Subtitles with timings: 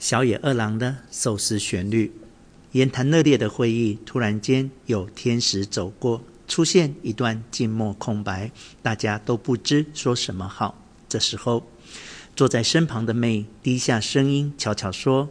[0.00, 2.10] 小野二郎的寿司旋律，
[2.72, 8.50] 言谈热烈的会议，突然间有天使走过，出现一段静默空白，
[8.80, 10.82] 大家都不知说什么好。
[11.06, 11.66] 这时候，
[12.34, 15.28] 坐在身旁的妹低下声音，悄悄说：“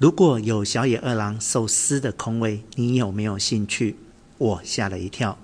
[0.00, 3.94] 如果有小野二郎寿司的空位，你有没有兴趣？”
[4.36, 5.38] 我吓了一跳，“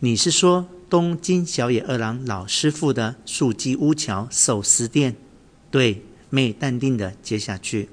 [0.00, 5.16] 你是说东京小野二郎老师傅的素鸡屋桥寿司店
[5.72, 6.02] ？”“对。”
[6.36, 7.88] 妹淡定的接下去，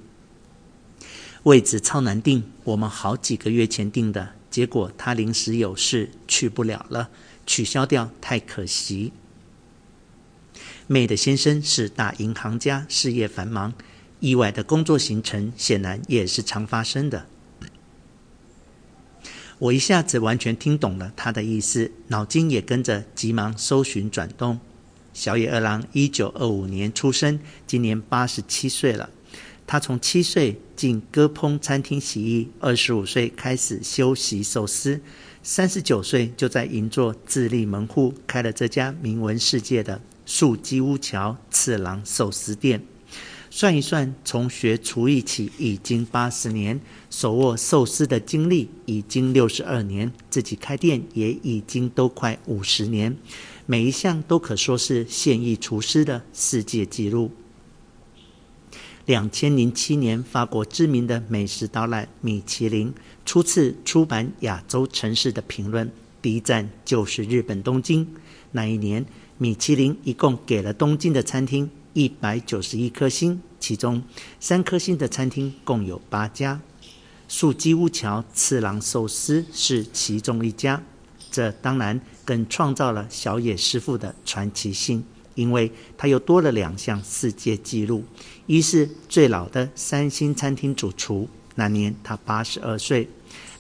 [1.44, 7.10] 位置超难定，我们好几个月前订的，结果他临时有事去不了了，
[7.46, 9.14] 取消掉，太可惜。
[10.88, 13.74] 妹的先生是大银行家，事业繁忙，
[14.20, 17.26] 意外的工作行程显然也是常发生的。
[19.58, 24.60] 我一下子完全听懂了他的意思，脑筋也跟着急忙搜寻转动。
[25.14, 29.10] 小野二郎一九二五年出生，今年八十七岁了。
[29.66, 35.00] 他从七岁进歌烹餐厅洗衣，二十五岁开始修习寿司，
[35.42, 42.84] 三十九岁就在银座自立门户，开了这家名闻世界的素鸡屋桥次郎寿司店。
[43.56, 53.16] 算一算，从学厨艺起已经八十年，手握寿司的经历已经六十二年，自己开店也已经都快五十年。
[53.68, 57.30] 每一项都可说是现役厨师的世界纪录。
[59.06, 62.92] 两千零七年，法国知名的美食导览米其林
[63.24, 65.92] 初次出版亚洲城市的评论，
[66.24, 68.08] 第一站就是日本东京。
[68.54, 69.06] 那一年，
[69.38, 74.04] 米其林一共给了东京的餐厅一百九十一颗星，其中
[74.40, 76.60] 三颗星的餐厅共有八家，
[77.28, 80.84] 素鸡屋桥次郎寿司是其中一家。
[81.32, 85.04] 这当然更创造了小野师傅的传奇性，
[85.36, 88.04] 因为他又多了两项世界纪录：
[88.46, 93.08] 一是最老的三星餐厅主厨，那年他八十二岁；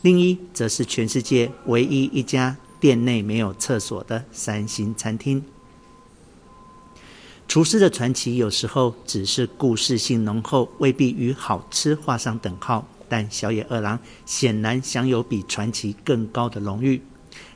[0.01, 5.43] 另一则是全世界唯一一家店内没有厕所的三星餐厅。
[7.53, 12.83] 厨师的传奇有时候只是故事性浓厚，未必与好吃画上等号。
[13.07, 16.99] 但小野二郎显然享有比传奇更高的荣誉。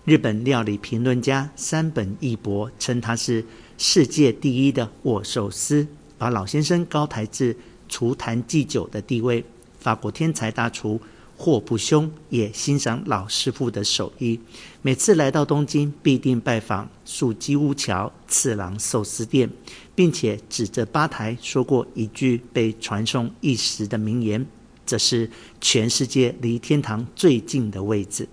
[0.06, 3.44] 日本料理评论家山本义博称他是
[3.80, 7.58] 世界第一的握寿司，把老先生高抬至
[7.90, 9.44] 厨坛祭酒的地位。
[9.80, 11.02] 法国天才大厨
[11.40, 14.40] 霍布兄也欣赏老师傅的手艺，
[14.82, 19.48] 每次来到东京必定拜访素鸡屋桥次郎寿司店，
[19.94, 24.44] 并且指着吧台说过一句被传颂一时的名言
[24.84, 25.30] ：“这是
[25.62, 28.28] 全世界离天堂最近的位置。”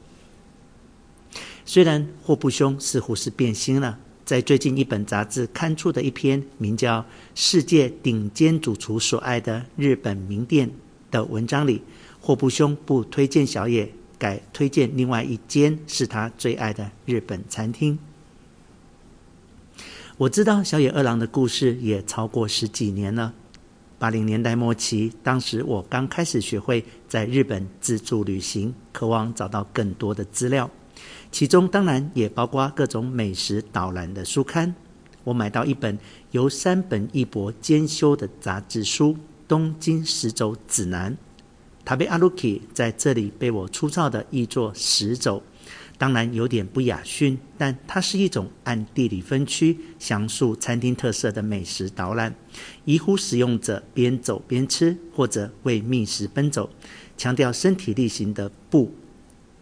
[1.66, 7.00] 虽然霍布兄似乎是变心了，在最近一本杂志刊出的一篇名叫
[7.34, 10.68] 《世界顶尖主厨所爱的日本名店》
[11.10, 11.82] 的文章里，
[12.26, 13.86] 霍布兄不推荐小野，
[14.18, 17.98] 改推荐另外一间是他最爱的日本餐厅。
[20.16, 23.34] 我知道小野二郎的故事也超过十几年了。
[23.98, 30.70] 八零年代末期，当时我刚开始学会在日本自助旅行，渴望找到更多的资料。
[31.30, 34.74] 其中当然也包括各种美食导览的书刊。
[35.24, 35.98] 我买到一本
[36.30, 39.12] 由山本一博监修的杂志书
[39.46, 41.12] 《东京十州指南》。
[41.84, 45.42] 食べ歩き在这里被我粗糙地译作“食走”，
[45.98, 52.34] 当然有点不雅逊，但它是一种按地理分区详述餐厅特色的美食导览，
[52.86, 56.70] 宜乎使用者边走边吃，或者为觅食奔走，
[57.18, 58.94] 强调身体力行的步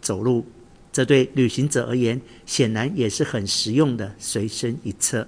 [0.01, 0.45] 走路。
[0.93, 5.27] 这对旅行者而言，显然也是很实用的随身一册。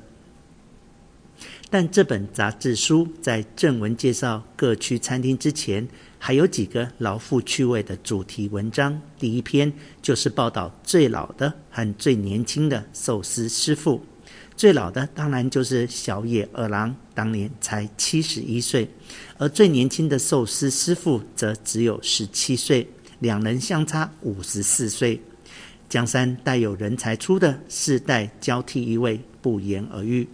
[1.70, 5.88] 但这本杂志书在正文介绍各区餐厅之前，
[6.20, 9.02] 还有几个老富趣味的主题文章。
[9.20, 9.72] 第一篇
[10.02, 14.02] 就是报道最老的和最年轻的寿司师傅。
[14.56, 18.88] 最老的当然就是小野二郎，当年才七十一岁；
[19.38, 22.88] 而最年轻的寿司师傅则只有十七岁，
[23.20, 25.20] 两人相差五十四岁。
[25.90, 30.26] 江山代有人才出的世代交替一位，不言而喻。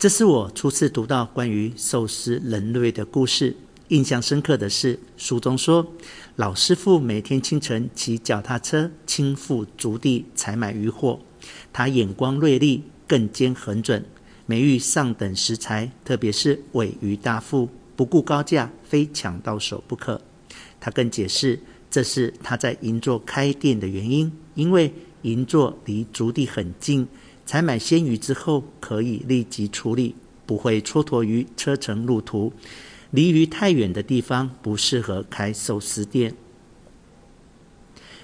[0.00, 3.54] 这是我初次读到关于寿司人类的故事。
[3.88, 5.86] 印象深刻的是，书中说，
[6.36, 11.20] 老师傅每天清晨骑脚踏车亲赴竹地采买鱼货，
[11.70, 14.02] 他眼光锐利，更兼很准，
[14.46, 20.18] 每遇上等食材，特别是尾鱼大腹，不顾高价，非抢到手不可。
[20.80, 21.60] 他更解释。
[21.90, 27.06] 这是他在银座开店的原因，因为银座离竹地很近，
[27.50, 30.14] 采买鲜鱼之后可以立即处理，
[30.46, 32.52] 不会蹉跎于车程路途，
[33.10, 36.32] 离鱼太远的地方不适合开寿司店。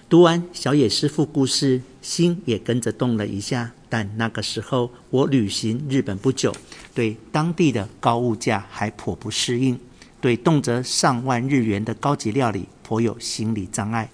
[0.09, 3.73] 读完小野师傅故事，心也跟着动了一下。
[3.89, 6.55] 但那个时候我旅行日本不久，
[6.95, 9.77] 对当地的高物价还颇不适应，
[10.21, 14.09] 对动辄上万日元的高级料理颇有心理障碍。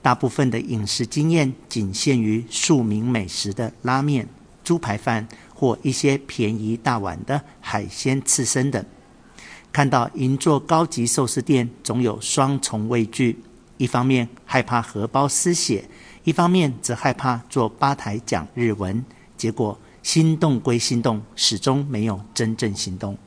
[0.00, 4.26] 大部分的饮食经验仅限于庶民美食的拉面、
[4.64, 8.84] 猪排饭或一些便宜大碗的海鲜刺身等。
[9.70, 13.38] 看到银座高级寿司店，总有双重畏惧。
[13.76, 15.84] 一方面害怕荷包失血，
[16.22, 19.04] 一方面则害怕坐吧台讲日文。
[19.36, 23.18] 结果心动归心动，始终没有真正行动。